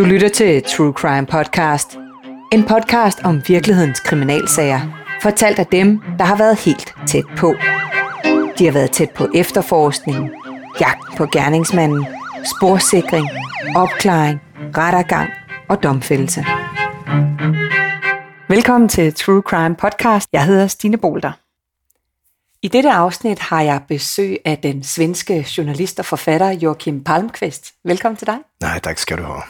Du 0.00 0.04
lytter 0.04 0.28
til 0.28 0.62
True 0.62 0.92
Crime 0.92 1.26
Podcast. 1.26 1.98
En 2.52 2.64
podcast 2.64 3.18
om 3.24 3.42
virkelighedens 3.48 4.00
kriminalsager. 4.00 4.80
Fortalt 5.22 5.58
af 5.58 5.66
dem, 5.66 6.00
der 6.18 6.24
har 6.24 6.36
været 6.36 6.58
helt 6.58 6.94
tæt 7.08 7.24
på. 7.36 7.54
De 8.58 8.64
har 8.64 8.72
været 8.72 8.90
tæt 8.90 9.10
på 9.10 9.28
efterforskning, 9.34 10.30
jagt 10.80 11.16
på 11.16 11.26
gerningsmanden, 11.26 12.06
sporsikring, 12.56 13.28
opklaring, 13.76 14.40
rettergang 14.76 15.30
og 15.68 15.82
domfældelse. 15.82 16.44
Velkommen 18.48 18.88
til 18.88 19.14
True 19.14 19.42
Crime 19.42 19.76
Podcast. 19.76 20.28
Jeg 20.32 20.44
hedder 20.44 20.66
Stine 20.66 20.96
Bolter. 20.96 21.32
I 22.62 22.68
dette 22.68 22.90
afsnit 22.90 23.38
har 23.38 23.62
jeg 23.62 23.80
besøg 23.88 24.38
af 24.44 24.58
den 24.58 24.82
svenske 24.82 25.46
journalist 25.56 25.98
og 25.98 26.04
forfatter 26.04 26.50
Joachim 26.50 27.04
Palmqvist. 27.04 27.72
Velkommen 27.84 28.16
til 28.16 28.26
dig. 28.26 28.38
Nej, 28.60 28.78
tak 28.78 28.98
skal 28.98 29.18
du 29.18 29.22
have. 29.22 29.42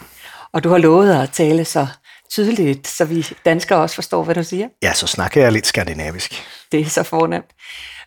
Og 0.53 0.65
du 0.65 0.69
har 0.69 0.79
lovet 0.79 1.23
at 1.23 1.31
tale 1.31 1.65
så 1.65 1.87
tydeligt, 2.31 2.89
så 2.89 3.05
vi 3.05 3.27
danskere 3.45 3.79
også 3.79 3.95
forstår, 3.95 4.25
hvad 4.25 4.35
du 4.35 4.45
siger. 4.45 4.69
Ja, 4.83 4.93
så 4.93 5.07
snakker 5.07 5.43
jeg 5.43 5.53
lidt 5.53 5.67
skandinavisk. 5.67 6.43
Det 6.73 6.81
er 6.81 6.85
så 6.85 7.03
fornemt. 7.03 7.51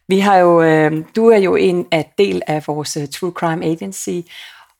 Vi 0.07 0.20
har 0.20 0.38
jo, 0.38 0.61
øh, 0.61 0.91
du 1.15 1.27
er 1.27 1.37
jo 1.37 1.55
en 1.55 1.85
af 1.91 2.13
del 2.17 2.41
af 2.48 2.63
vores 2.67 2.98
uh, 2.98 3.03
True 3.07 3.31
Crime 3.31 3.65
Agency, 3.65 4.29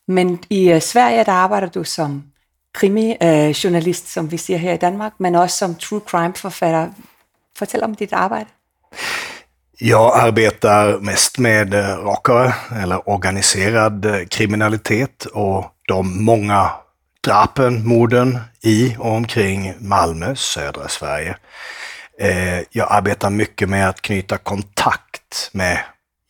men 0.08 0.44
i 0.50 0.74
uh, 0.74 0.80
Sverige 0.80 1.24
der 1.24 1.32
arbejder 1.32 1.68
du 1.68 1.84
som 1.84 2.24
krimi-journalist, 2.74 4.04
uh, 4.04 4.10
som 4.10 4.32
vi 4.32 4.38
siger 4.38 4.58
her 4.60 4.74
i 4.74 4.78
Danmark, 4.78 5.14
men 5.20 5.36
også 5.36 5.58
som 5.58 5.76
true 5.76 6.02
crime-forfatter. 6.08 6.88
Fortæl 7.58 7.84
om 7.84 7.96
dit 7.96 8.14
arbejde. 8.14 8.50
Jag 9.82 10.12
arbetar 10.16 11.00
mest 11.00 11.40
med 11.40 11.74
rakare 12.06 12.54
eller 12.82 13.10
organiserad 13.10 14.28
kriminalitet 14.30 15.26
och 15.26 15.66
de 15.90 16.04
många 16.04 16.83
drapen, 17.24 17.88
morden 17.88 18.40
i 18.62 18.96
och 19.00 19.12
omkring 19.12 19.74
Malmö, 19.80 20.36
södra 20.36 20.88
Sverige. 20.88 21.38
Eh, 22.20 22.60
jag 22.70 22.88
arbetar 22.90 23.30
mycket 23.30 23.70
med 23.70 23.90
att 23.90 24.02
knyta 24.02 24.38
kontakt 24.38 25.50
med 25.52 25.80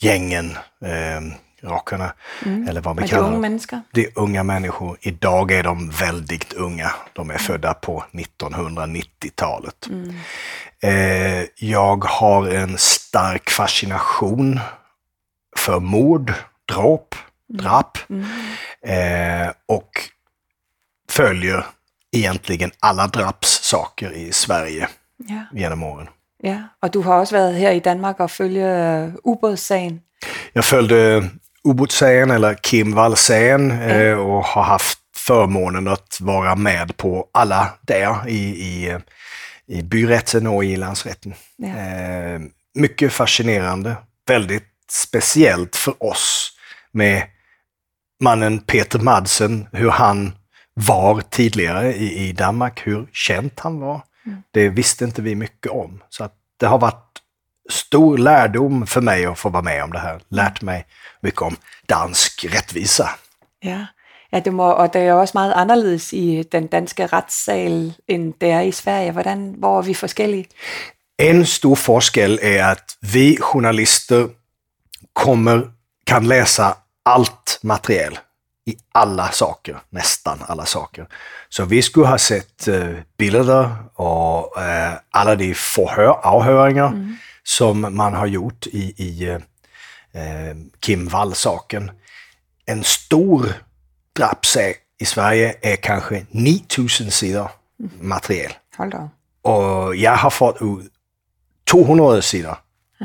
gängen, 0.02 0.58
eh, 0.86 1.22
rockarna, 1.70 2.14
mm. 2.46 2.68
eller 2.68 2.82
vad 2.82 3.02
vi 3.02 3.08
kallar 3.08 3.32
dem. 3.32 3.42
Människor. 3.42 3.82
Det 3.94 4.06
är 4.06 4.12
unga 4.16 4.44
människor. 4.44 4.98
Idag 5.02 5.52
är 5.52 5.64
de 5.64 5.90
väldigt 5.90 6.54
unga. 6.54 6.92
De 7.14 7.30
är 7.30 7.34
mm. 7.34 7.44
födda 7.44 7.74
på 7.74 8.04
1990-talet. 8.12 9.90
Mm. 9.90 10.16
Eh, 10.84 11.46
jag 11.56 12.04
har 12.04 12.48
en 12.48 12.78
stark 12.78 13.50
fascination 13.50 14.60
för 15.58 15.80
mord, 15.80 16.34
dråp, 16.72 17.16
mm. 17.50 17.64
drap. 17.64 17.98
Mm. 18.10 18.26
Eh, 18.86 19.52
och 19.66 19.90
följer 21.16 21.66
egentligen 22.12 22.72
alla 22.80 23.08
drapssaker 23.08 24.12
i 24.12 24.32
Sverige 24.32 24.88
ja. 25.18 25.44
genom 25.54 25.84
åren. 25.84 26.08
Ja, 26.42 26.58
och 26.82 26.92
du 26.92 27.00
har 27.00 27.22
också 27.22 27.38
varit 27.38 27.56
här 27.56 27.72
i 27.72 27.80
Danmark 27.80 28.20
och 28.20 28.32
följer 28.32 29.08
uh, 29.08 29.14
ubåtssagen. 29.24 30.02
Jag 30.54 30.66
följde 30.66 31.30
ubåtssagen, 31.64 32.32
eller 32.32 32.54
Kim 32.54 32.96
Wall-sagen, 32.96 33.70
ja. 33.70 33.90
Eh, 33.90 34.18
och 34.18 34.44
har 34.44 34.64
haft 34.64 35.00
förmånen 35.16 35.88
att 35.88 36.18
vara 36.22 36.56
med 36.56 36.98
på 36.98 37.30
alla 37.34 37.70
där 37.82 38.28
i, 38.28 38.40
i, 38.44 38.98
i 39.68 39.82
byrätten 39.82 40.48
och 40.48 40.66
i 40.66 40.76
landsrätten. 40.76 41.34
Ja. 41.56 41.68
Eh, 41.68 42.42
mycket 42.76 43.14
fascinerande, 43.14 43.96
väldigt 44.28 44.70
speciellt 44.92 45.76
för 45.76 46.04
oss 46.04 46.52
med 46.92 47.24
mannen 48.20 48.60
Peter 48.60 49.00
Madsen, 49.00 49.68
hur 49.72 49.90
han 49.90 50.32
var 50.74 51.22
tidigare 51.22 51.96
i, 51.96 52.28
i 52.28 52.32
Danmark, 52.32 52.88
hur 52.88 53.08
känt 53.14 53.60
han 53.60 53.80
var. 53.80 54.02
Mm. 54.26 54.44
Det 54.52 54.70
visste 54.70 55.06
inte 55.06 55.22
vi 55.22 55.36
mycket 55.36 55.72
om. 55.72 56.04
Så 56.10 56.24
att 56.24 56.34
det 56.60 56.66
har 56.66 56.78
varit 56.78 57.20
stor 57.70 58.18
lärdom 58.18 58.88
för 58.88 59.02
mig 59.02 59.26
att 59.26 59.40
få 59.40 59.50
vara 59.50 59.64
med 59.64 59.84
om 59.84 59.92
det 59.92 60.00
här. 60.00 60.22
Lärt 60.30 60.62
mig 60.62 60.86
mycket 61.22 61.42
om 61.42 61.56
dansk 61.86 62.46
rättvisa. 62.46 63.10
Ja, 63.60 63.86
ja 64.30 64.40
det 64.40 64.52
må, 64.52 64.72
og 64.72 64.94
det 64.94 65.02
er 65.02 65.06
jo 65.06 65.20
også 65.20 65.38
meget 65.38 65.54
anderledes 65.54 66.14
i 66.14 66.44
den 66.52 66.68
danske 66.68 67.06
retssal, 67.06 67.94
end 68.08 68.34
det 68.42 68.52
er 68.52 68.62
i 68.62 68.72
Sverige. 68.72 69.12
Hvordan, 69.12 69.56
hvor 69.58 69.78
er 69.78 69.82
vi 69.82 69.94
forskellige? 69.94 70.46
En 71.18 71.46
stor 71.46 71.76
forskel 71.76 72.40
är 72.42 72.64
att 72.64 72.98
vi 73.02 73.38
journalister 73.42 74.30
kommer, 75.14 75.72
kan 76.08 76.28
läsa 76.28 76.78
allt 77.06 77.60
material 77.64 78.18
i 78.66 78.78
alla 78.92 79.32
saker, 79.32 79.80
nästan 79.90 80.40
alla 80.48 80.66
saker. 80.66 81.08
Så 81.50 81.66
vi 81.66 81.82
skulle 81.82 82.08
ha 82.08 82.18
sett 82.18 82.68
eh, 82.68 82.90
bilder 83.18 83.76
och 83.94 84.62
eh, 84.62 84.94
alla 85.12 85.36
de 85.36 85.54
förhör, 85.54 86.20
avhöringar 86.24 86.88
mm. 86.88 87.16
som 87.44 87.96
man 87.96 88.14
har 88.14 88.28
gjort 88.28 88.68
i, 88.68 88.94
i 88.98 89.30
eh, 90.12 90.56
Kim 90.80 91.08
Wall-saken. 91.08 91.92
En 92.66 92.84
stor 92.84 93.54
drapsag 94.16 94.74
i 95.00 95.06
Sverige 95.06 95.56
är 95.62 95.76
kanske 95.76 96.26
9000 96.32 97.12
sidor 97.12 97.52
material. 98.02 98.52
Hold 98.78 98.96
Och 99.42 99.96
jag 99.96 100.16
har 100.16 100.30
fått 100.30 100.62
ut 100.62 100.92
200 101.72 102.22
sidor 102.22 102.58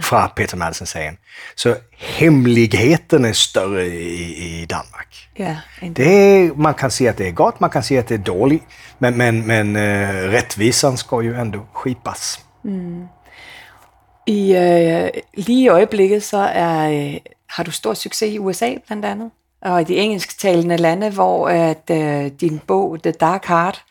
fra 0.03 0.28
Peter 0.28 0.56
Madsen-sagen. 0.56 1.16
Så 1.54 1.76
hemligheten 1.97 3.25
är 3.25 3.32
större 3.32 3.86
i, 3.86 4.62
i 4.62 4.66
Danmark. 4.66 5.28
Ja, 5.34 5.56
det 5.81 6.09
är, 6.09 6.53
man 6.54 6.75
kan 6.75 6.91
säga 6.91 7.10
att 7.10 7.16
det 7.16 7.28
är 7.28 7.32
gott, 7.32 7.60
man 7.60 7.70
kan 7.70 7.82
säga 7.82 8.00
att 8.00 8.08
det 8.08 8.14
är 8.14 8.19
dåligt, 8.19 8.62
men, 8.98 9.16
men, 9.16 9.47
men 9.47 9.76
uh, 9.76 10.31
rättvisan 10.31 10.97
ska 10.97 11.22
ju 11.22 11.34
ändå 11.34 11.66
skipas. 11.72 12.41
Mm. 12.64 13.08
I, 14.26 14.56
uh, 14.56 15.08
lige 15.34 15.64
i 15.64 15.69
øjeblikket 15.70 16.25
så 16.25 16.48
er, 16.54 16.91
uh, 16.91 17.19
har 17.47 17.64
du 17.64 17.70
stor 17.70 17.94
succes 17.94 18.32
i 18.32 18.38
USA 18.38 18.75
blandt 18.87 19.04
andet, 19.04 19.31
og 19.62 19.81
i 19.81 19.84
de 19.84 19.97
engelsktalende 19.97 20.76
lande, 20.76 21.10
hvor 21.10 21.48
at, 21.48 21.91
uh, 21.91 22.26
din 22.41 22.60
bog 22.66 23.03
The 23.03 23.12
Dark 23.12 23.47
Heart, 23.47 23.84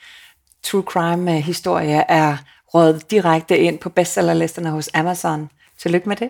True 0.63 0.83
Crime 0.83 1.41
historie, 1.41 2.03
er 2.09 2.37
rådet 2.73 3.11
direkte 3.11 3.57
ind 3.57 3.77
på 3.77 3.89
bestsellerlisterne 3.89 4.69
hos 4.69 4.89
Amazon. 4.93 5.49
Tillykke 5.81 6.09
med 6.09 6.17
det. 6.17 6.29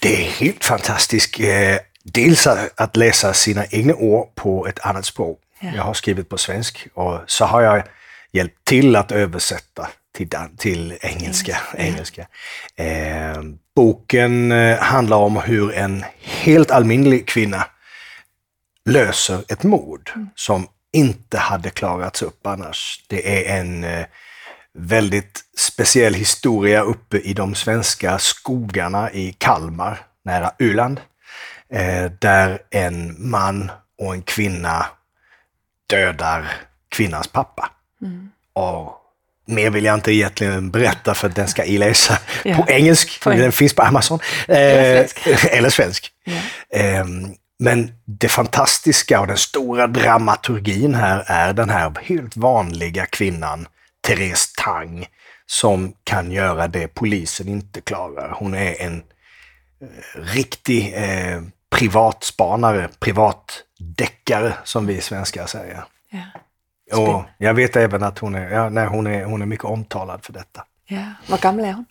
Det 0.00 0.26
är 0.26 0.30
helt 0.30 0.64
fantastiskt. 0.64 1.40
Eh, 1.40 1.76
dels 2.02 2.46
att 2.74 2.96
läsa 2.96 3.32
sina 3.34 3.66
egna 3.66 3.94
ord 3.94 4.34
på 4.34 4.66
ett 4.66 4.78
annat 4.78 5.04
språk. 5.06 5.40
Ja. 5.60 5.70
Jag 5.74 5.82
har 5.82 5.94
skrivit 5.94 6.28
på 6.28 6.38
svensk 6.38 6.88
och 6.94 7.20
så 7.26 7.44
har 7.44 7.62
jag 7.62 7.82
hjälpt 8.32 8.64
till 8.64 8.96
att 8.96 9.12
översätta 9.12 9.88
till, 10.14 10.28
till 10.58 10.98
engelska. 11.00 11.58
Ja. 11.72 11.78
engelska. 11.78 12.26
Eh, 12.76 13.42
boken 13.76 14.52
eh, 14.52 14.78
handlar 14.78 15.16
om 15.16 15.36
hur 15.36 15.72
en 15.72 16.04
helt 16.20 16.70
allmänlig 16.70 17.28
kvinna 17.28 17.66
löser 18.84 19.44
ett 19.48 19.62
mord 19.62 20.10
mm. 20.14 20.28
som 20.34 20.66
inte 20.92 21.38
hade 21.38 21.70
klarats 21.70 22.22
upp 22.22 22.46
annars. 22.46 23.04
Det 23.08 23.48
är 23.48 23.60
en 23.60 23.84
eh, 23.84 24.06
väldigt 24.78 25.40
speciell 25.58 26.14
historia 26.14 26.80
uppe 26.82 27.18
i 27.18 27.34
de 27.34 27.54
svenska 27.54 28.18
skogarna 28.18 29.12
i 29.12 29.32
Kalmar, 29.38 29.98
nära 30.24 30.52
Öland, 30.58 31.00
eh, 31.72 32.10
där 32.20 32.58
en 32.70 33.30
man 33.30 33.70
och 33.98 34.14
en 34.14 34.22
kvinna 34.22 34.86
dödar 35.86 36.52
kvinnans 36.88 37.28
pappa. 37.28 37.70
Mm. 38.02 38.30
Och 38.52 38.96
mer 39.46 39.70
vill 39.70 39.84
jag 39.84 39.94
inte 39.94 40.12
egentligen 40.12 40.70
berätta 40.70 41.14
för 41.14 41.28
den 41.28 41.48
ska 41.48 41.64
jag 41.64 41.78
läsa 41.78 42.18
ja. 42.44 42.56
på 42.56 42.70
engelsk, 42.70 43.10
för 43.10 43.34
den 43.34 43.52
finns 43.52 43.74
på 43.74 43.82
Amazon. 43.82 44.18
Eller 44.48 45.06
svensk. 45.06 45.26
Eh, 45.26 45.54
eller 45.58 45.70
svensk. 45.70 46.12
Ja. 46.24 46.78
Eh, 46.78 47.04
men 47.58 47.92
det 48.04 48.28
fantastiska 48.28 49.20
och 49.20 49.26
den 49.26 49.36
stora 49.36 49.86
dramaturgin 49.86 50.94
här 50.94 51.24
är 51.26 51.52
den 51.52 51.70
här 51.70 51.92
helt 52.02 52.36
vanliga 52.36 53.06
kvinnan 53.06 53.66
Therese 54.06 54.49
Tang 54.64 55.06
som 55.46 55.92
kan 56.04 56.32
göra 56.32 56.68
det 56.68 56.88
polisen 56.88 57.48
inte 57.48 57.80
klarar. 57.80 58.34
Hon 58.38 58.54
är 58.54 58.82
en 58.82 59.02
eh, 59.82 60.20
riktig 60.20 60.94
eh, 60.96 61.42
privatspanare, 61.70 62.88
privatdeckare 62.98 64.52
som 64.64 64.86
vi 64.86 65.00
svenskar 65.00 65.46
säger. 65.46 65.84
Ja. 66.10 66.98
Och 66.98 67.24
jag 67.38 67.54
vet 67.54 67.76
även 67.76 68.02
att 68.02 68.18
hon 68.18 68.34
är, 68.34 68.50
ja, 68.50 68.68
nej, 68.68 68.86
hon, 68.86 69.06
är, 69.06 69.24
hon 69.24 69.42
är 69.42 69.46
mycket 69.46 69.64
omtalad 69.64 70.24
för 70.24 70.32
detta. 70.32 70.64
Ja. 70.86 71.04
Vad 71.26 71.40
gammal 71.40 71.64
är 71.64 71.72
hon? 71.72 71.84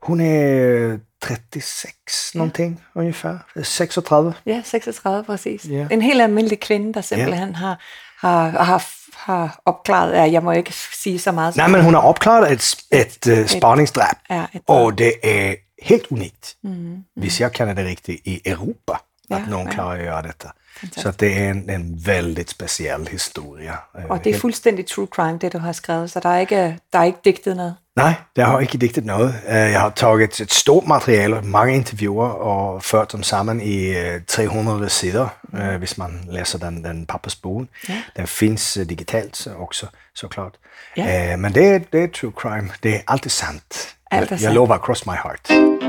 Hon 0.00 0.20
är 0.20 1.00
36 1.22 1.94
ja. 2.34 2.38
någonting 2.38 2.80
ungefär. 2.92 3.38
36. 3.54 3.96
Ja, 4.44 4.62
36 4.64 5.26
precis. 5.26 5.64
Ja. 5.64 5.86
En 5.90 6.00
helt 6.00 6.20
almindelig 6.22 6.62
kvinde, 6.62 6.98
der 6.98 7.02
simpelthen 7.02 7.52
ja. 7.52 7.58
har, 7.58 7.76
har, 8.18 8.50
har 8.50 8.84
har 9.18 9.60
opklaret, 9.64 10.12
ja, 10.12 10.32
jeg 10.32 10.42
må 10.42 10.52
ikke 10.52 10.72
sige 10.72 11.18
så 11.18 11.32
meget. 11.32 11.56
Nej, 11.56 11.68
men 11.68 11.84
hun 11.84 11.94
har 11.94 12.00
opklaret 12.00 12.52
et, 12.52 12.74
et, 12.92 13.26
et, 13.26 13.38
et 13.38 13.50
spaningsdrab, 13.50 14.16
ja, 14.30 14.44
et, 14.54 14.62
og 14.66 14.98
det 14.98 15.12
er 15.22 15.54
helt 15.82 16.06
unikt, 16.10 16.56
mm, 16.62 16.70
mm. 16.70 17.04
hvis 17.16 17.40
jeg 17.40 17.52
kender 17.52 17.74
det 17.74 17.86
rigtigt, 17.86 18.20
i 18.24 18.40
Europa. 18.46 18.98
ja, 19.28 19.36
att 19.36 19.48
någon 19.48 19.66
ja. 19.66 19.72
klarar 19.72 19.98
att 19.98 20.04
göra 20.04 20.22
detta. 20.22 20.52
Så 20.96 21.12
det 21.18 21.38
är 21.38 21.50
en, 21.50 21.70
en 21.70 21.96
väldigt 21.96 22.50
speciell 22.50 23.06
historia. 23.06 23.78
Og 24.08 24.24
det 24.24 24.34
er 24.34 24.38
fuldstændig 24.38 24.86
true 24.86 25.06
crime, 25.06 25.38
det 25.38 25.52
du 25.52 25.58
har 25.58 25.72
skrevet, 25.72 26.10
så 26.10 26.20
der 26.20 26.28
er 26.28 26.38
ikke, 26.38 26.78
der 26.92 26.98
er 26.98 27.04
ikke 27.04 27.18
digtet 27.24 27.56
noget? 27.56 27.74
Nej, 27.98 28.14
det 28.36 28.44
har 28.44 28.60
ikke 28.60 28.78
digtet 28.78 29.04
noget. 29.04 29.34
Jeg 29.46 29.80
har 29.80 29.90
taget 29.90 30.40
et 30.40 30.52
stort 30.52 30.86
materiale, 30.86 31.42
mange 31.42 31.74
interviewer, 31.74 32.28
og 32.28 32.82
ført 32.82 33.12
dem 33.12 33.22
sammen 33.22 33.60
i 33.60 33.94
300 34.26 34.88
sider, 34.88 35.28
mm. 35.42 35.78
hvis 35.78 35.98
man 35.98 36.20
læser 36.30 36.58
den, 36.58 36.84
den 36.84 37.06
pappersbogen. 37.06 37.68
Ja. 37.88 38.02
Den 38.16 38.26
finns 38.26 38.78
digitalt 38.88 39.46
også, 39.46 39.86
såklart. 40.14 40.54
Ja. 40.96 41.36
Men 41.36 41.54
det, 41.54 41.92
det 41.92 42.04
er 42.04 42.08
true 42.20 42.32
crime. 42.36 42.70
Det 42.82 42.94
er 42.94 43.00
altid 43.08 43.30
sandt. 43.30 43.96
Alt 44.10 44.22
er 44.22 44.26
sandt. 44.26 44.42
Jeg 44.42 44.52
lover, 44.52 44.78
cross 44.78 45.06
my 45.06 45.12
heart. 45.12 45.87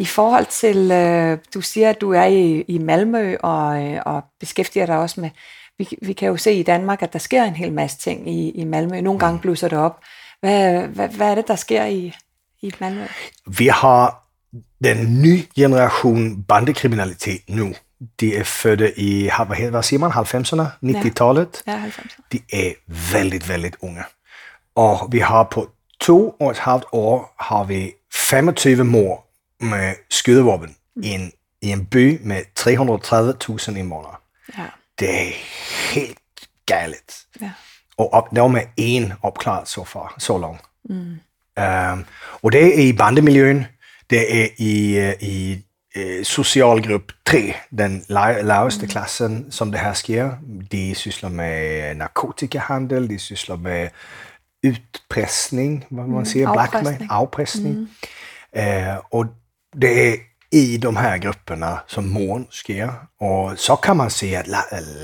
I 0.00 0.04
forhold 0.04 0.46
til, 0.46 0.90
øh, 0.90 1.38
du 1.54 1.60
siger, 1.60 1.90
at 1.90 2.00
du 2.00 2.12
er 2.12 2.24
i, 2.24 2.60
i 2.60 2.78
Malmø 2.78 3.36
og, 3.42 3.84
øh, 3.84 4.00
og 4.06 4.22
beskæftiger 4.40 4.86
dig 4.86 4.98
også 4.98 5.20
med, 5.20 5.30
vi, 5.78 5.88
vi 6.02 6.12
kan 6.12 6.28
jo 6.28 6.36
se 6.36 6.52
i 6.52 6.62
Danmark, 6.62 7.02
at 7.02 7.12
der 7.12 7.18
sker 7.18 7.44
en 7.44 7.56
hel 7.56 7.72
masse 7.72 7.98
ting 7.98 8.30
i, 8.30 8.50
i 8.50 8.64
Malmø. 8.64 9.00
Nogle 9.00 9.20
gange 9.20 9.36
mm. 9.36 9.40
blusser 9.40 9.68
det 9.68 9.78
op. 9.78 10.00
Hvad, 10.40 10.82
hvad, 10.88 11.08
hvad 11.08 11.30
er 11.30 11.34
det, 11.34 11.48
der 11.48 11.56
sker 11.56 11.84
i, 11.84 12.14
i 12.62 12.72
Malmø? 12.80 13.04
Vi 13.46 13.66
har 13.66 14.24
den 14.84 15.22
nye 15.22 15.42
generation 15.56 16.42
bandekriminalitet 16.42 17.40
nu. 17.48 17.74
De 18.20 18.36
er 18.36 18.44
fødte 18.44 18.98
i, 18.98 19.30
hvad 19.70 19.82
siger 19.82 20.00
man, 20.00 20.10
90'erne, 20.10 21.06
90-tallet. 21.06 21.62
Ja, 21.66 21.72
ja 21.72 21.84
90'erne. 21.86 22.28
De 22.32 22.40
er 22.52 22.72
väldigt, 23.12 23.48
väldigt 23.48 23.76
unge. 23.80 24.02
Og 24.74 25.08
vi 25.12 25.18
har 25.18 25.42
på 25.42 25.70
to 26.00 26.30
og 26.30 26.50
et 26.50 26.58
halvt 26.58 26.84
år 26.92 27.34
har 27.38 27.64
vi 27.64 27.92
25 28.12 28.84
mor 28.84 29.29
med 29.60 29.94
skydevåben 30.10 30.76
mm. 30.96 31.02
i, 31.02 31.08
en, 31.08 31.32
i 31.62 31.70
en 31.70 31.86
by 31.86 32.20
med 32.24 32.42
330.000 32.58 33.76
invånere. 33.76 34.16
Ja. 34.58 34.66
Det 34.98 35.20
er 35.20 35.32
helt 35.94 36.18
galt. 36.66 37.26
Ja. 37.40 37.50
Og 37.96 38.12
op, 38.12 38.30
der 38.34 38.40
var 38.40 38.48
med 38.48 38.62
en 38.76 39.12
opklaret 39.22 39.68
så 39.68 39.84
far, 39.84 40.14
så 40.18 40.38
langt. 40.38 40.62
Mm. 40.84 41.20
Um, 41.60 42.04
og 42.42 42.52
det 42.52 42.78
er 42.78 42.82
i 42.82 42.92
bandemiljøen, 42.92 43.66
det 44.10 44.42
er 44.42 44.48
i, 44.58 44.98
uh, 44.98 45.22
i 45.22 45.64
uh, 45.96 46.24
socialgrupp 46.24 47.12
3, 47.26 47.54
den 47.78 48.04
laveste 48.08 48.82
mm. 48.82 48.88
klassen, 48.88 49.52
som 49.52 49.70
det 49.70 49.80
her 49.80 49.92
sker. 49.92 50.30
De 50.72 50.94
sysler 50.94 51.28
med 51.28 51.94
narkotikahandel, 51.94 53.10
de 53.10 53.18
sysler 53.18 53.56
med 53.56 53.88
utpressning, 54.66 55.84
hvad 55.90 56.04
man 56.04 56.18
mm. 56.18 56.24
siger, 56.24 56.52
blackmail, 56.52 57.06
afpressning. 57.10 57.74
Mm. 57.76 57.88
Uh, 58.58 58.96
og 59.10 59.26
det 59.76 60.12
är 60.12 60.18
i 60.50 60.78
de 60.78 60.96
här 60.96 61.18
grupperna 61.18 61.80
som 61.86 62.10
mån 62.10 62.46
sker. 62.50 62.92
Och 63.18 63.58
så 63.58 63.76
kan 63.76 63.96
man 63.96 64.10
se 64.10 64.36
att 64.36 64.46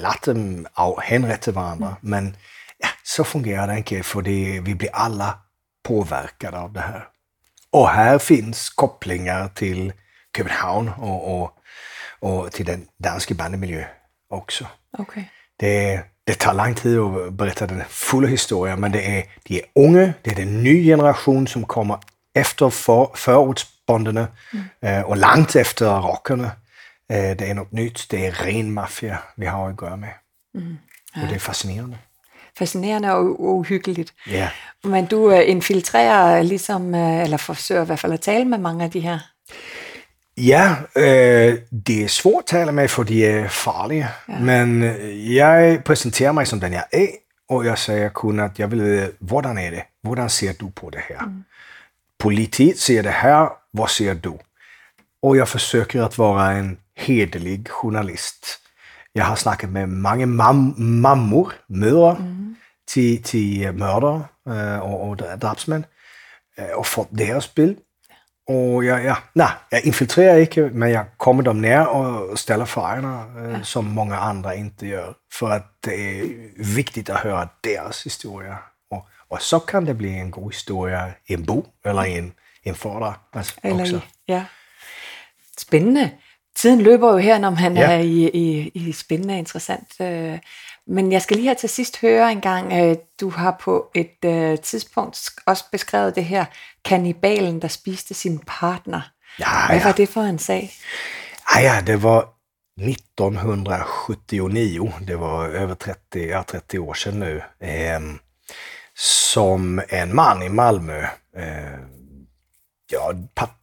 låt 0.02 0.22
dem 0.22 0.66
henrätta 1.02 1.52
varandra. 1.52 1.86
Mm. 1.86 1.98
Men 2.00 2.36
ja, 2.78 2.88
så 3.02 3.24
fungerar 3.24 3.66
det 3.66 3.76
inte 3.76 4.02
för 4.02 4.22
det, 4.22 4.60
vi 4.60 4.74
blir 4.74 4.90
alla 4.92 5.38
påverkade 5.84 6.58
av 6.58 6.72
det 6.72 6.80
här. 6.80 7.08
Och 7.70 7.88
här 7.88 8.18
finns 8.18 8.70
kopplingar 8.70 9.48
till 9.48 9.92
Köpenhamn 10.36 10.88
och, 10.88 11.42
och, 11.42 11.52
och 12.20 12.52
till 12.52 12.66
den 12.66 12.86
danska 12.98 13.34
bandemiljö 13.34 13.84
också. 14.30 14.66
Okay. 14.98 15.24
Det, 15.56 16.02
det 16.24 16.38
tar 16.38 16.54
lång 16.54 16.74
tid 16.74 16.98
att 16.98 17.32
berätta 17.32 17.66
den 17.66 17.82
fulla 17.88 18.28
historien, 18.28 18.80
men 18.80 18.92
det 18.92 19.18
är, 19.18 19.24
de 19.42 19.58
är 19.58 19.64
unga, 19.74 20.12
det 20.22 20.30
är 20.30 20.34
den 20.34 20.62
nya 20.62 20.96
generation 20.96 21.46
som 21.46 21.64
kommer 21.64 21.98
efter 22.34 22.70
för, 22.70 23.10
förortsbondene 23.86 24.26
mm. 24.52 24.60
øh, 24.84 25.04
og 25.04 25.16
langt 25.16 25.56
efter 25.56 26.00
rockerne. 26.00 26.50
Øh, 27.12 27.18
det 27.18 27.50
er 27.50 27.54
noget 27.54 27.72
nyt, 27.72 28.06
det 28.10 28.26
er 28.26 28.44
ren 28.44 28.70
mafia, 28.70 29.16
vi 29.36 29.46
har 29.46 29.64
at 29.64 29.76
gøre 29.76 29.96
med. 29.96 30.08
Mm. 30.54 30.78
Ja. 31.16 31.22
Og 31.22 31.28
det 31.28 31.34
er 31.34 31.40
fascinerende. 31.40 31.96
Fascinerende 32.58 33.12
og 33.12 33.40
uhyggeligt. 33.40 34.14
Ja. 34.30 34.48
Men 34.84 35.06
du 35.06 35.32
uh, 35.32 35.48
infiltrerer 35.48 36.42
ligesom, 36.42 36.94
eller 36.94 37.36
forsøger 37.36 37.82
i 37.82 37.86
hvert 37.86 37.98
fald 37.98 38.12
at 38.12 38.20
tale 38.20 38.44
med 38.44 38.58
mange 38.58 38.84
af 38.84 38.90
de 38.90 39.00
her 39.00 39.18
Ja, 40.38 40.74
øh, 40.96 41.58
det 41.86 42.04
er 42.04 42.08
svårt 42.08 42.42
at 42.42 42.46
tale 42.46 42.72
med, 42.72 42.88
for 42.88 43.02
de 43.02 43.26
er 43.26 43.48
farlige. 43.48 44.08
Ja. 44.28 44.38
Men 44.38 44.82
jeg 45.34 45.82
præsenterer 45.84 46.32
mig 46.32 46.46
som 46.46 46.60
den 46.60 46.72
jeg 46.72 46.84
er, 46.92 47.06
og 47.48 47.64
jeg 47.64 47.78
siger 47.78 48.08
kun, 48.08 48.40
at 48.40 48.58
jeg 48.58 48.70
vil 48.70 48.80
vide, 48.80 49.12
hvordan 49.20 49.58
er 49.58 49.70
det? 49.70 49.82
Hvordan 50.02 50.28
ser 50.28 50.52
du 50.52 50.68
på 50.68 50.90
det 50.90 51.00
her? 51.08 51.26
Mm. 51.26 51.44
Politiet 52.18 52.78
ser 52.78 53.02
det 53.02 53.12
här, 53.12 53.48
vad 53.76 53.90
ser 53.90 54.14
du? 54.14 54.38
Och 55.22 55.36
jag 55.36 55.48
försöker 55.48 56.02
att 56.02 56.18
vara 56.18 56.52
en 56.52 56.76
hederlig 56.94 57.68
journalist. 57.68 58.58
Jag 59.12 59.24
har 59.24 59.36
snackat 59.36 59.70
med 59.70 59.88
många 59.88 60.26
mam 60.26 60.74
mammor, 60.76 61.52
mödrar 61.66 62.16
mm. 62.16 62.56
till, 62.92 63.22
till 63.22 63.72
mördare 63.72 64.20
äh, 64.48 64.78
och, 64.78 65.08
och 65.08 65.16
drabsmän 65.16 65.84
äh, 66.56 66.70
och 66.70 66.86
fått 66.86 67.08
deras 67.10 67.54
bild. 67.54 67.76
Och 68.48 68.84
jag, 68.84 69.04
ja, 69.04 69.18
nej, 69.32 69.48
jag 69.70 69.84
infiltrerar 69.84 70.38
inte, 70.38 70.60
men 70.60 70.90
jag 70.90 71.06
kommer 71.16 71.42
dem 71.42 71.60
ner 71.60 71.88
och 71.88 72.38
ställer 72.38 72.64
frågorna 72.64 73.24
äh, 73.38 73.50
ja. 73.50 73.62
som 73.62 73.86
många 73.86 74.18
andra 74.18 74.54
inte 74.54 74.86
gör. 74.86 75.14
För 75.32 75.50
att 75.50 75.78
det 75.80 76.20
är 76.20 76.24
viktigt 76.56 77.10
att 77.10 77.20
höra 77.20 77.48
deras 77.62 78.06
historia 78.06 78.58
og 79.28 79.42
så 79.42 79.58
kan 79.58 79.84
det 79.84 79.94
blive 79.94 80.20
en 80.20 80.30
god 80.30 80.52
historie 80.52 81.14
i 81.26 81.34
en 81.34 81.44
bog, 81.44 81.66
eller 81.84 82.04
i 82.04 82.18
en, 82.18 82.32
en 82.66 82.74
foredrag. 82.74 83.14
Altså, 83.32 84.00
ja. 84.28 84.44
Spændende. 85.58 86.10
Tiden 86.56 86.80
løber 86.80 87.12
jo 87.12 87.18
her, 87.18 87.38
når 87.38 87.50
han 87.50 87.76
ja. 87.76 87.92
er 87.92 87.98
i, 87.98 88.28
i, 88.28 88.70
i 88.74 88.92
spændende 88.92 89.34
og 89.34 89.38
interessant. 89.38 90.00
Øh, 90.00 90.38
men 90.86 91.12
jeg 91.12 91.22
skal 91.22 91.36
lige 91.36 91.48
her 91.48 91.54
til 91.54 91.68
sidst 91.68 92.00
høre 92.00 92.32
en 92.32 92.40
gang, 92.40 92.72
øh, 92.72 92.96
du 93.20 93.30
har 93.30 93.56
på 93.60 93.90
et 93.94 94.24
øh, 94.24 94.58
tidspunkt 94.58 95.30
også 95.46 95.64
beskrevet 95.72 96.16
det 96.16 96.24
her, 96.24 96.44
kannibalen, 96.84 97.62
der 97.62 97.68
spiste 97.68 98.14
sin 98.14 98.40
partner. 98.46 99.00
Ja, 99.38 99.66
Hvad 99.66 99.76
ja. 99.76 99.84
var 99.84 99.92
det 99.92 100.08
for 100.08 100.20
en 100.20 100.38
sag? 100.38 100.72
Ja, 101.54 101.60
ja, 101.60 101.80
det 101.86 102.02
var 102.02 102.32
1979. 102.78 104.92
Det 105.08 105.20
var 105.20 105.48
över 105.48 105.74
30, 105.74 105.96
ja, 106.14 106.42
30 106.42 106.80
år 106.80 106.94
sedan 106.94 107.18
nu. 107.18 107.40
Eh, 107.60 108.00
som 108.96 109.80
en 109.90 110.14
man 110.14 110.42
i 110.42 110.48
Malmö 110.48 111.06
eh, 111.36 111.95
ja, 112.86 113.12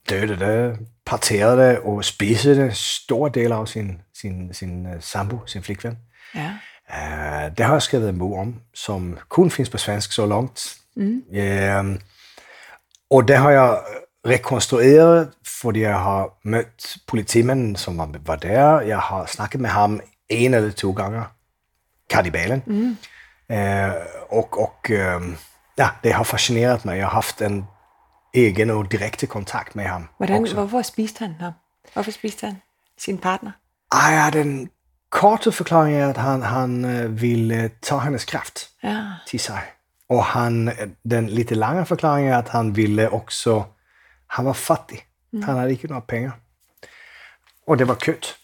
dödade, 0.08 0.78
parterade 1.04 1.78
och 1.78 2.04
spisede 2.04 2.74
stora 2.74 3.30
delar 3.30 3.56
av 3.56 3.66
sin, 3.66 4.02
sin, 4.12 4.54
sin 4.54 4.86
uh, 4.86 5.00
sambo, 5.00 5.46
sin 5.46 5.62
flickvän. 5.62 5.96
Ja. 6.34 6.50
Uh, 6.90 7.54
det 7.56 7.62
har 7.62 7.74
jag 7.74 7.82
skrivit 7.82 8.08
en 8.08 8.18
bok 8.18 8.38
om, 8.38 8.60
som 8.72 9.18
kun 9.30 9.50
finns 9.50 9.70
på 9.70 9.78
svensk 9.78 10.12
så 10.12 10.26
långt. 10.26 10.62
Mm. 10.96 11.22
Uh, 11.34 12.00
och 13.10 13.24
det 13.24 13.36
har 13.36 13.50
jag 13.50 13.84
rekonstruerat, 14.26 15.28
för 15.60 15.76
jag 15.76 15.98
har 15.98 16.30
mødt 16.42 16.96
politimanden, 17.06 17.76
som 17.76 17.96
var, 17.96 18.06
var 18.24 18.36
där. 18.36 18.82
Jag 18.82 18.98
har 18.98 19.26
snackat 19.26 19.60
med 19.60 19.70
ham 19.70 20.00
en 20.28 20.54
eller 20.54 20.70
två 20.70 20.92
gånger, 20.92 21.24
kannibalen. 22.08 22.62
Mm. 22.66 22.96
Eh, 23.48 23.94
och 24.28 24.62
och 24.62 24.90
eh, 24.90 25.20
ja, 25.76 25.90
det 26.02 26.12
har 26.12 26.24
fascinerat 26.24 26.84
mig. 26.84 26.98
Jag 26.98 27.06
har 27.06 27.12
haft 27.12 27.40
en 27.40 27.66
egen 28.34 28.70
och 28.70 28.92
direkt 28.92 29.28
kontakt 29.28 29.74
med 29.74 29.84
ham. 29.84 30.08
Hvordan, 30.16 30.42
også. 30.42 30.54
hvorfor 30.54 30.82
spiste 30.82 31.18
han 31.18 31.34
ham? 31.40 31.52
Hvorfor 31.92 32.10
spiste 32.10 32.46
han 32.46 32.62
sin 32.98 33.18
partner? 33.18 33.50
Ja, 33.94 34.30
den 34.32 34.70
korte 35.10 35.52
forklaring 35.52 35.96
er, 35.96 36.08
at 36.08 36.16
han, 36.16 36.42
han 36.42 36.84
øh, 36.84 37.20
ville 37.20 37.70
ta 37.82 37.98
hendes 37.98 38.24
kraft 38.24 38.68
ja. 38.82 39.02
til 39.26 39.40
sig. 39.40 39.60
Og 40.08 40.24
han, 40.24 40.70
den 41.10 41.28
lite 41.28 41.54
lange 41.54 41.86
forklaring 41.86 42.28
er, 42.28 42.38
at 42.38 42.48
han 42.48 42.76
ville 42.76 43.10
også, 43.10 43.62
han 44.30 44.44
var 44.44 44.52
fattig. 44.52 44.98
Mm. 45.32 45.42
Han 45.42 45.56
havde 45.56 45.70
ikke 45.70 45.86
noget 45.86 46.04
penge. 46.04 46.32
Og 47.66 47.78
det 47.78 47.88
var 47.88 47.94
kødt. 47.94 48.36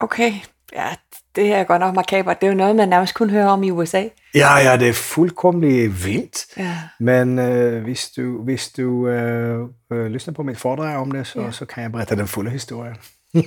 Okay, 0.00 0.32
ja, 0.72 0.94
det 1.36 1.52
er 1.52 1.64
godt 1.64 1.80
nok 1.80 1.94
makabert. 1.94 2.40
Det 2.40 2.46
er 2.46 2.50
jo 2.50 2.56
noget, 2.56 2.76
man 2.76 2.88
nærmest 2.88 3.14
kun 3.14 3.30
hører 3.30 3.46
om 3.46 3.62
i 3.62 3.70
USA. 3.70 4.08
Ja, 4.36 4.56
ja, 4.56 4.76
det 4.76 4.88
er 4.88 4.92
fuldkomlig 4.92 6.04
vildt. 6.04 6.46
Ja. 6.56 6.78
Men 7.00 7.38
øh, 7.38 7.82
hvis 7.82 8.10
du, 8.10 8.42
hvis 8.42 8.68
du 8.68 9.08
øh, 9.08 9.68
øh, 9.92 10.06
lyssnar 10.06 10.34
på 10.34 10.42
mit 10.42 10.58
foredrag 10.58 10.96
om 10.96 11.10
det, 11.10 11.26
så, 11.26 11.40
ja. 11.40 11.50
så 11.50 11.64
kan 11.64 11.82
jeg 11.82 11.92
berette 11.92 12.16
den 12.16 12.28
fulde 12.28 12.50
historie. 12.50 12.94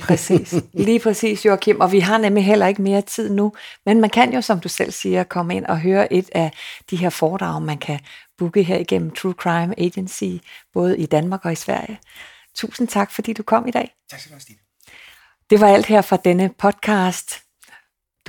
præcis. 0.01 0.55
Lige 0.73 0.99
præcis, 0.99 1.45
Joachim. 1.45 1.79
Og 1.79 1.91
vi 1.91 1.99
har 1.99 2.17
nemlig 2.17 2.45
heller 2.45 2.67
ikke 2.67 2.81
mere 2.81 3.01
tid 3.01 3.29
nu. 3.29 3.53
Men 3.85 4.01
man 4.01 4.09
kan 4.09 4.33
jo, 4.33 4.41
som 4.41 4.59
du 4.59 4.69
selv 4.69 4.91
siger, 4.91 5.23
komme 5.23 5.55
ind 5.55 5.65
og 5.65 5.79
høre 5.79 6.13
et 6.13 6.29
af 6.35 6.51
de 6.89 6.95
her 6.95 7.09
foredrag, 7.09 7.61
man 7.61 7.77
kan 7.77 7.99
booke 8.37 8.63
her 8.63 8.77
igennem 8.77 9.11
True 9.11 9.33
Crime 9.33 9.79
Agency, 9.79 10.45
både 10.73 10.97
i 10.97 11.05
Danmark 11.05 11.45
og 11.45 11.51
i 11.51 11.55
Sverige. 11.55 11.99
Tusind 12.55 12.87
tak, 12.87 13.11
fordi 13.11 13.33
du 13.33 13.43
kom 13.43 13.67
i 13.67 13.71
dag. 13.71 13.91
Tak 14.11 14.19
skal 14.19 14.29
du 14.29 14.33
have, 14.33 14.41
Stine. 14.41 14.59
Det 15.49 15.61
var 15.61 15.67
alt 15.67 15.85
her 15.85 16.01
fra 16.01 16.17
denne 16.25 16.49
podcast. 16.59 17.48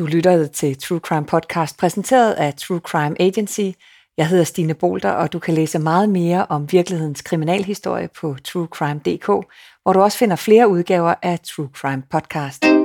Du 0.00 0.07
lytter 0.07 0.47
til 0.47 0.78
True 0.78 0.99
Crime 0.99 1.26
Podcast, 1.26 1.78
præsenteret 1.78 2.33
af 2.33 2.54
True 2.54 2.78
Crime 2.78 3.21
Agency. 3.21 3.78
Jeg 4.16 4.28
hedder 4.28 4.45
Stine 4.45 4.75
Bolter, 4.75 5.11
og 5.11 5.33
du 5.33 5.38
kan 5.38 5.54
læse 5.54 5.78
meget 5.78 6.09
mere 6.09 6.47
om 6.49 6.73
virkelighedens 6.73 7.23
kriminalhistorie 7.23 8.09
på 8.21 8.37
truecrime.dk, 8.45 9.26
hvor 9.83 9.92
du 9.92 10.00
også 10.00 10.19
finder 10.19 10.37
flere 10.37 10.69
udgaver 10.69 11.14
af 11.23 11.40
True 11.40 11.69
Crime 11.75 12.02
Podcast. 12.11 12.79